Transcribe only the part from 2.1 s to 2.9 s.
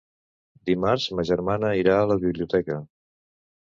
la biblioteca.